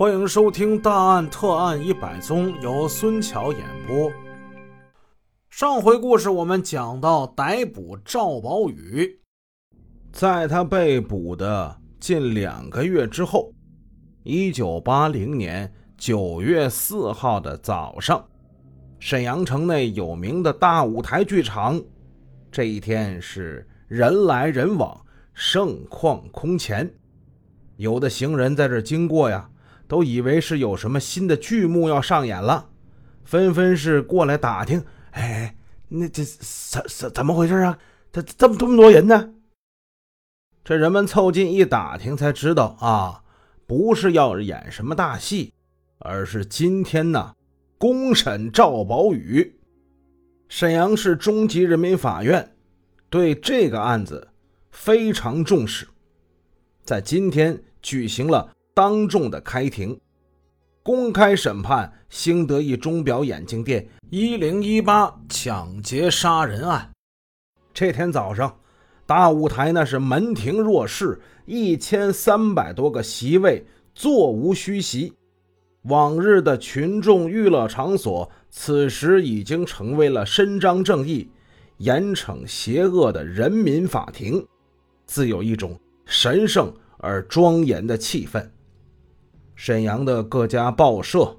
[0.00, 4.10] 欢迎收听《大案特案一百宗》，由孙桥演播。
[5.50, 9.20] 上回故事我们讲到逮捕赵宝宇，
[10.10, 13.52] 在他被捕的近两个月之后，
[14.22, 18.26] 一九八零年九月四号的早上，
[18.98, 21.78] 沈阳城内有名的大舞台剧场，
[22.50, 24.98] 这一天是人来人往，
[25.34, 26.90] 盛况空前。
[27.76, 29.46] 有的行人在这经过呀，
[29.90, 32.70] 都以为是有什么新的剧目要上演了，
[33.24, 34.84] 纷纷是过来打听。
[35.10, 35.56] 哎。
[35.92, 37.76] 那这怎怎怎么回事啊？
[38.12, 39.34] 这这么这么多人呢？
[40.62, 43.24] 这人们凑近一打听，才知道啊，
[43.66, 45.52] 不是要演什么大戏，
[45.98, 47.34] 而是今天呢
[47.76, 49.58] 公审赵宝宇。
[50.48, 52.54] 沈阳市中级人民法院
[53.08, 54.28] 对这个案子
[54.70, 55.88] 非常重视，
[56.84, 59.98] 在今天举行了当众的开庭。
[60.82, 66.90] 公开审判兴德一钟表眼镜店一零一八抢劫杀人案。
[67.74, 68.58] 这天早上，
[69.06, 75.12] 大舞台那是门庭若市，一千三百多个席位座无虚席。
[75.82, 81.30] 往日的群众娱乐场所，此时已经成为了伸张正义、
[81.78, 84.46] 严惩邪恶的人民法庭，
[85.06, 88.46] 自有一种神圣而庄严的气氛。
[89.62, 91.36] 沈阳的各家报社、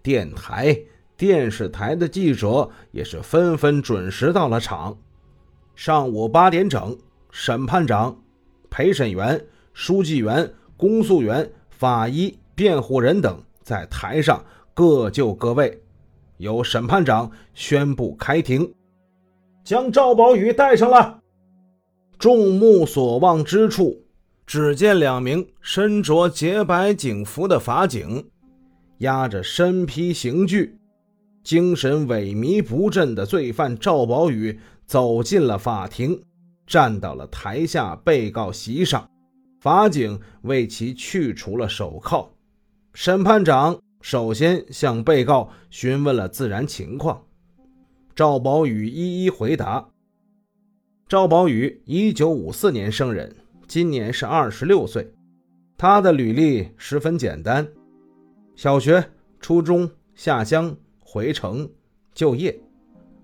[0.00, 0.78] 电台、
[1.16, 4.96] 电视台的记者也是纷纷准时到了场。
[5.74, 6.96] 上午八点整，
[7.32, 8.16] 审判长、
[8.70, 15.82] 陪审员、书记员、公诉员、法医、辩护人等在台上各就各位，
[16.36, 18.72] 由审判长宣布开庭，
[19.64, 21.16] 将赵宝宇带上来。
[22.20, 24.03] 众目所望之处。
[24.46, 28.28] 只见两名身着洁白警服的法警，
[28.98, 30.78] 押着身披刑具、
[31.42, 36.22] 精神萎靡不振的罪犯赵宝宇走进了法庭，
[36.66, 39.08] 站到了台下被告席上。
[39.60, 42.30] 法警为其去除了手铐。
[42.92, 47.24] 审判长首先向被告询问了自然情况，
[48.14, 49.88] 赵宝宇一一回答。
[51.08, 53.34] 赵宝宇，一九五四年生人。
[53.66, 55.12] 今年是二十六岁，
[55.76, 57.66] 他的履历十分简单：
[58.54, 59.10] 小学、
[59.40, 61.68] 初中下乡回城
[62.12, 62.58] 就业。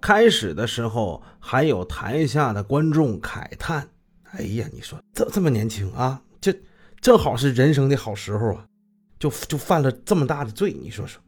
[0.00, 3.88] 开始的时候，还有台下的观众慨叹
[4.32, 6.52] ：“哎呀，你说这这么年轻啊，这
[7.00, 8.66] 正好是人生的好时候啊，
[9.18, 11.22] 就就犯了这么大的罪，你说说。”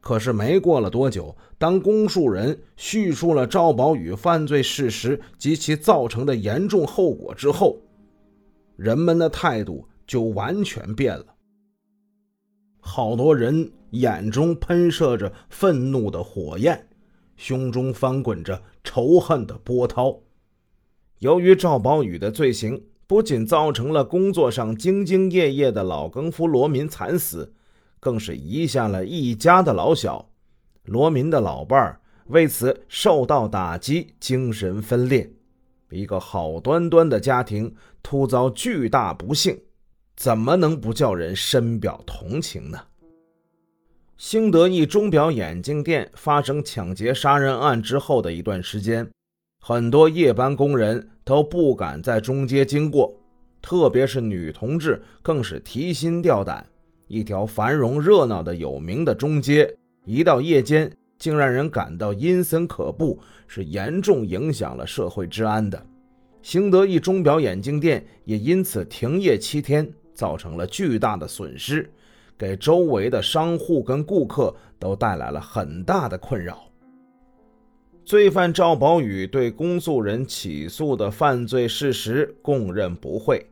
[0.00, 7.76] 可是没过了多久，当公诉人叙述了赵宝宇犯罪事实及其造成的严重后果之后，
[8.76, 11.26] 人们的态度就完全变了。
[12.80, 16.88] 好多人眼中喷射着愤怒的火焰，
[17.36, 20.18] 胸中翻滚着仇恨的波涛。
[21.18, 27.52] 由于赵宝宇的罪行，不仅造成了工作上兢兢业业的老更夫罗民惨死。
[28.00, 30.30] 更是遗下了一家的老小，
[30.84, 35.30] 罗民的老伴儿为此受到打击，精神分裂。
[35.90, 39.60] 一个好端端的家庭突遭巨大不幸，
[40.16, 42.78] 怎么能不叫人深表同情呢？
[44.16, 49.10] 兴德一钟表眼镜店发生抢劫杀人案之后的一段时间，
[49.60, 53.12] 很多夜班工人都不敢在中街经过，
[53.60, 56.64] 特别是女同志更是提心吊胆。
[57.10, 60.88] 一条繁荣热闹的有名的中街，一到夜间
[61.18, 65.84] 竟让人感到阴森可怖，是严重影响了社会治安的。
[66.40, 71.90] 兴德一钟表眼镜店也因此停业七天，造成了巨大的损失，
[72.38, 76.62] 给周围的商户跟顾客都带来了很大的困扰。
[78.04, 83.44] 罪犯赵宝宇对公诉人起诉的犯罪事实供认不讳，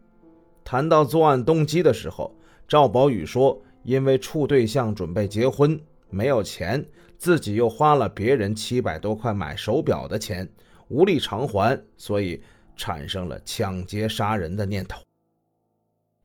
[0.62, 2.32] 谈到作案动机的时候。
[2.68, 5.80] 赵宝宇说：“因为处对象准备结婚，
[6.10, 6.86] 没有钱，
[7.16, 10.46] 自己又花了别人七百多块买手表的钱，
[10.88, 12.42] 无力偿还，所以
[12.76, 15.02] 产生了抢劫杀人的念头。”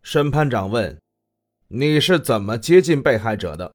[0.04, 1.00] 审判长问
[1.70, 3.74] ：“你是怎么接近被害者的？”“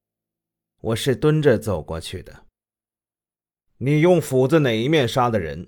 [0.83, 2.45] 我是蹲着走过去的。
[3.81, 5.67] ”“你用斧子哪一面杀的人？”“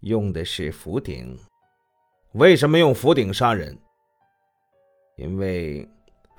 [0.00, 1.38] 用的是斧顶。
[2.32, 3.78] ”“为什么用斧顶杀人
[5.16, 5.88] ？”“因为。”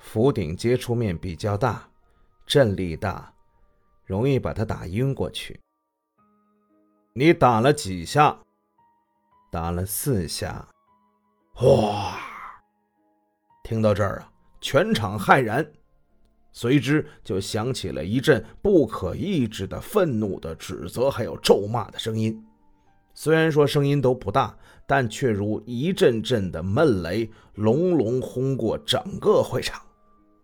[0.06, 1.90] 斧顶接触面比较大，
[2.46, 3.34] 震力大，
[4.04, 5.60] 容易把他打晕过去。
[7.12, 8.38] 你打了几下？
[9.50, 10.68] 打了四下。
[11.60, 12.16] 哇！
[13.64, 14.30] 听到这儿啊，
[14.60, 15.68] 全场骇然，
[16.52, 22.46] 随之就响起了一阵不可抑制的愤怒的指责，还有咒骂的声音。
[23.12, 24.56] 虽然说声音都不大，
[24.86, 29.82] 但却如一阵阵的闷雷，隆隆轰过整个会场。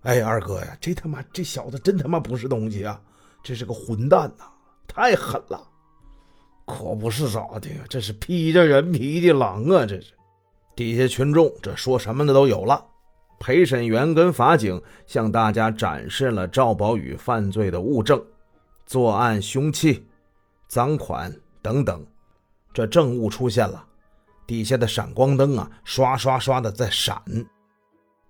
[0.03, 3.01] 哎，二哥呀，这他妈这小子真他妈不是东西啊！
[3.43, 4.45] 这是个混蛋呐，
[4.89, 5.63] 太狠了！
[6.67, 9.87] 可不是咋的，这是披着人皮的狼啊！
[9.87, 10.13] 这是。
[10.75, 12.85] 底下群众这说什么的都有了。
[13.39, 18.25] 陪审员跟法警向大家展示了赵宝宇犯罪的物证、
[18.87, 20.07] 作案凶器、
[20.69, 22.05] 赃款等等。
[22.73, 23.85] 这证物出现了，
[24.47, 27.21] 底下的闪光灯啊，刷刷刷的在闪。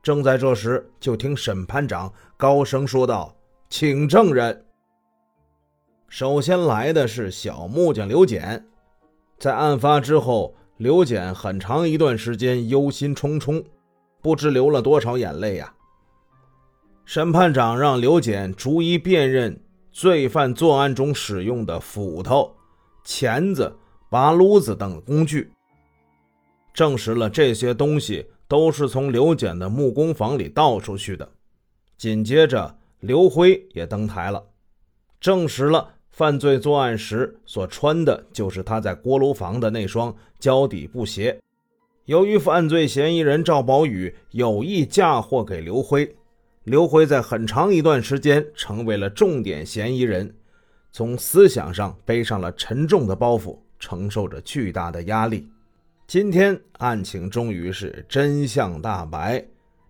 [0.02, 3.34] 正在这时，就听审判长高声说道
[3.70, 4.66] ：“请证人。”
[6.08, 8.66] 首先来的是小木匠刘简，
[9.38, 10.54] 在案发之后。
[10.78, 13.64] 刘简很长一段时间忧心忡忡，
[14.20, 15.72] 不知流了多少眼泪呀。
[17.04, 19.62] 审判长让刘简逐一辨认
[19.92, 22.52] 罪犯作案中使用的斧头、
[23.04, 23.72] 钳子、
[24.10, 25.52] 拔撸子等工具，
[26.74, 31.26] 证实了这些东西都是从刘简的木工房里盗出去的。
[31.96, 34.44] 紧接着，刘辉也登台了，
[35.18, 35.94] 证实了。
[36.10, 41.40] 犯罪作案时所穿的就是他在锅炉房的那双胶底布鞋。
[42.04, 46.14] 由于犯罪嫌疑人赵宝宇有意嫁祸给刘辉，
[46.64, 50.30] 刘辉在很长一段时间成为了重点嫌疑人，
[50.90, 55.48] 从思想上背上了沉重的包袱，承受着巨大的压力。
[56.12, 59.42] 今天案情终于是真相大白，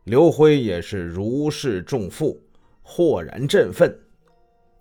[0.05, 2.41] 刘辉也是如释重负，
[2.81, 3.93] 豁然振奋。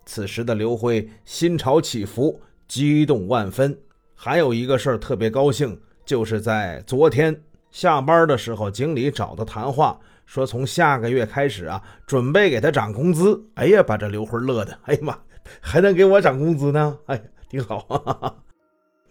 [0.06, 3.76] 此时的刘辉心潮起伏，激动万分。
[4.14, 7.36] 还有一个事儿特别高兴，就是在昨天
[7.72, 13.44] 下班的时候，经理找他谈话，说从下个月开始啊，准备给他涨工资。
[13.54, 15.18] 哎呀，把这刘辉乐的，哎呀妈，
[15.60, 16.96] 还能给我涨工资呢？
[17.06, 17.80] 哎，挺好。
[17.80, 18.36] 哈哈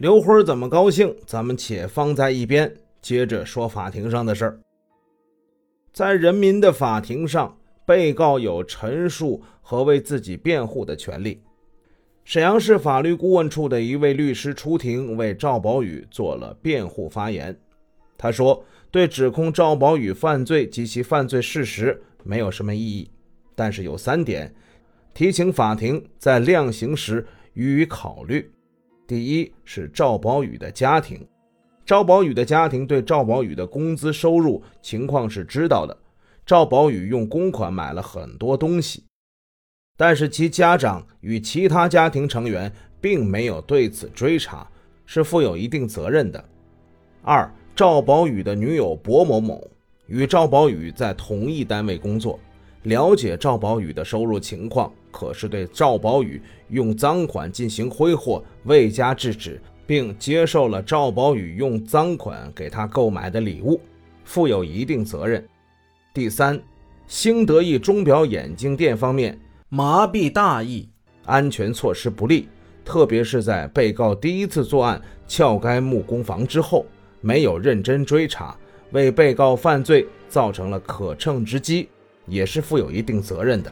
[0.01, 1.15] 刘辉怎么高兴？
[1.27, 4.59] 咱们且放在一边，接着说法庭上的事儿。
[5.93, 7.55] 在人民的法庭上。
[7.83, 11.41] 被告有陈述和为自己辩护的权利。
[12.23, 17.59] 沈阳市法律顾问处的一位律师出庭为赵宝宇做了辩护发言。
[18.17, 23.11] 他说：“对指控赵宝宇犯罪及其犯罪事实没有什么异议，
[23.55, 24.53] 但是有三点，
[25.13, 28.49] 提请法庭在量刑时予以考虑。
[29.11, 31.27] 第一是赵宝宇的家庭，
[31.85, 35.97] 赵宝宇的家庭对赵宝宇的工资收入情况是知道的。”
[36.47, 39.03] 赵宝宇用公款买了很多东西，
[39.97, 42.71] 但是其家长与其他家庭成员
[43.01, 44.65] 并没有对此追查，
[45.05, 46.41] 是负有一定责任的。
[47.21, 49.69] 二，赵宝宇的女友薄某某
[50.07, 52.39] 与赵宝宇在同一单位工作，
[52.83, 63.79] 了解赵宝宇的收入情况，可是对赵宝宇用赃款进行挥霍未加制止，并接受了赵宝宇用赃款给他购买的礼物，
[64.23, 65.47] 负有一定责任。
[66.13, 66.59] 第三，
[67.05, 69.39] 兴德意钟表眼镜店方面
[69.69, 70.89] 麻痹大意，
[71.25, 72.49] 安全措施不力，
[72.83, 76.85] 特别是在被告第一次作案撬该木工房之后，
[77.21, 78.57] 没有认真追查，
[78.91, 81.87] 为被告犯罪造成了可乘之机，
[82.25, 83.71] 也是负有一定责任的。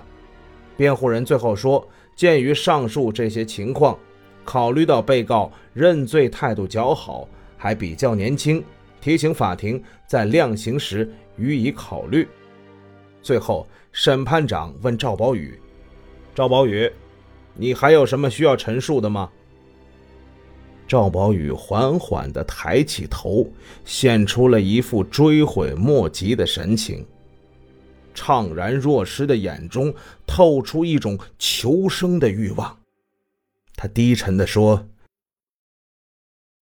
[0.77, 3.97] 辩护人最后说，鉴于上述这些情况，
[4.43, 8.63] 考虑到被告认罪态度较好，还比较年轻，
[9.01, 11.09] 提醒法庭在量刑时。
[11.41, 12.27] 予以考虑。
[13.21, 15.57] 最后，审判长问赵宝宇
[16.35, 16.91] ：“赵宝宇，
[17.53, 19.29] 你还有什么需要陈述的吗？”
[20.85, 23.49] 赵宝宇缓缓地抬起头，
[23.85, 27.07] 现出了一副追悔莫及的神情，
[28.15, 29.93] 怅然若失的眼中
[30.25, 32.79] 透出一种求生的欲望。
[33.75, 34.87] 他低沉地说：“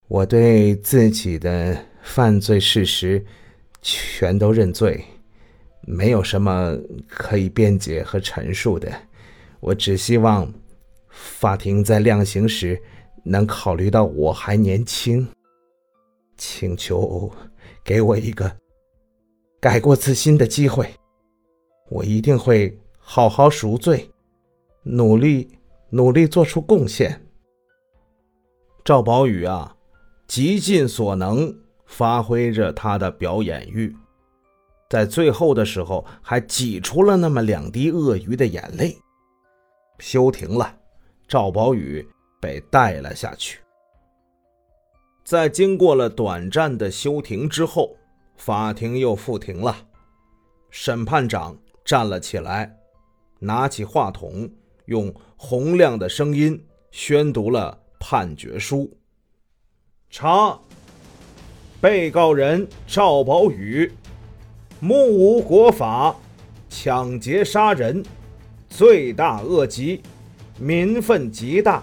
[0.08, 3.24] 我对自己的犯罪事实。”
[3.80, 5.04] 全都认罪，
[5.82, 6.76] 没有什么
[7.06, 8.92] 可以辩解和陈述的。
[9.60, 10.52] 我只希望
[11.08, 12.82] 法庭在量刑时
[13.24, 15.28] 能考虑到我还年轻，
[16.36, 17.32] 请求
[17.84, 18.56] 给我一个
[19.60, 20.92] 改过自新的机会。
[21.88, 24.10] 我一定会好好赎罪，
[24.82, 25.58] 努力
[25.90, 27.26] 努力做出贡献。
[28.84, 29.76] 赵宝宇啊，
[30.26, 31.54] 极尽所能。
[31.90, 33.96] 发挥着他的表演欲，
[34.90, 38.94] 在最后的时候还挤出了那么两滴鳄鱼的眼泪。
[39.98, 40.76] 休庭了，
[41.26, 42.06] 赵宝宇
[42.42, 43.60] 被带了下去。
[45.24, 47.96] 在经过了短暂的休庭之后，
[48.36, 49.74] 法庭又复庭了。
[50.68, 51.56] 审判长
[51.88, 52.76] 站了起来，
[53.38, 54.50] 拿起话筒，
[54.84, 58.94] 用洪亮的声音宣读了判决书。
[60.10, 60.60] 查，
[61.80, 63.90] 被告人赵宝宇，
[64.80, 66.14] 目无国法，
[66.68, 68.04] 抢劫杀人，
[68.68, 70.02] 罪大恶极，
[70.58, 71.82] 民愤极大。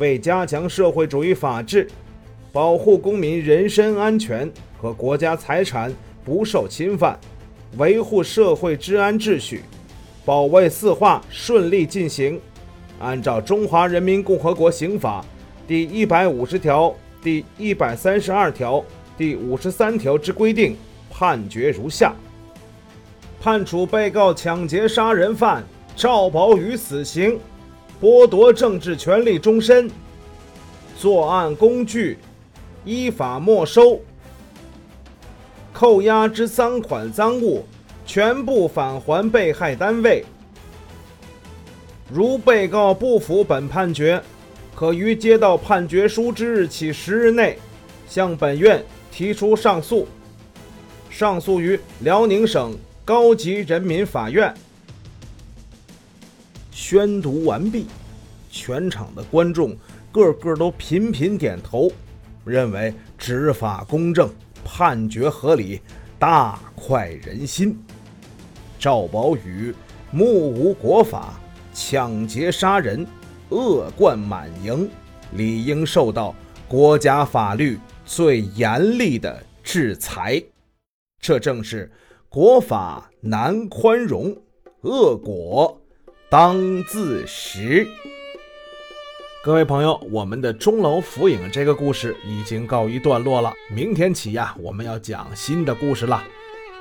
[0.00, 1.88] 为加强社会主义法治，
[2.50, 5.94] 保护公民人身安全和国家财产
[6.24, 7.16] 不受侵犯，
[7.76, 9.62] 维护社会治安秩序，
[10.24, 12.40] 保卫四化顺利进行，
[12.98, 15.22] 按照《中华人民共和国刑法》
[15.68, 18.82] 第一百五十条、第一百三十二条、
[19.18, 20.76] 第五十三条之规定，
[21.10, 22.14] 判决如下：
[23.40, 25.62] 判处被告抢劫杀人犯
[25.94, 27.38] 赵宝宇死刑。
[27.98, 29.90] 剥夺政治权利终身，
[30.98, 32.18] 作案工具
[32.84, 33.98] 依法没收，
[35.78, 37.62] 扣押之赃款赃物
[38.06, 40.24] 全部返还被害单位。
[42.10, 44.22] 如被告不服本判决，
[44.74, 47.58] 可于接到判决书之日起十日内，
[48.08, 50.08] 向本院提出上诉，
[51.10, 54.54] 上诉于辽宁省高级人民法院。
[56.70, 57.84] 宣读完毕，
[58.50, 59.76] 全场的观众
[60.10, 61.92] 个个都频频点头，
[62.46, 64.30] 认为执法公正，
[64.76, 65.80] 判决合理，
[66.18, 67.82] 大快人心。
[68.78, 69.74] 赵宝宇
[70.10, 71.40] 目无国法，
[71.72, 73.06] 抢劫杀人，
[73.48, 74.86] 恶贯满盈，
[75.32, 76.34] 理应受到
[76.68, 80.42] 国家法律最严厉的制裁。
[81.22, 81.90] 这正是
[82.28, 84.36] 国法难宽容，
[84.82, 85.80] 恶果。
[86.28, 87.88] 当自食。
[89.46, 93.54] 各位朋友，我们的钟楼浮影这个故事已经告一段落了。
[93.72, 96.20] 明天起呀，我们要讲新的故事了。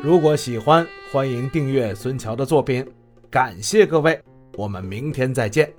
[0.01, 2.83] 如果喜欢，欢迎订阅孙桥的作品。
[3.29, 4.19] 感谢各位，
[4.57, 5.71] 我们明天再见。